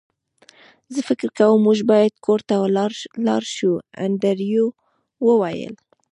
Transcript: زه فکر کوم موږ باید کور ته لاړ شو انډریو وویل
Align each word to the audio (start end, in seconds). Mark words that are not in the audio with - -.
زه 0.93 0.99
فکر 1.09 1.27
کوم 1.37 1.57
موږ 1.67 1.79
باید 1.91 2.13
کور 2.25 2.39
ته 2.49 2.55
لاړ 3.27 3.43
شو 3.55 3.71
انډریو 4.03 4.65
وویل 5.27 5.73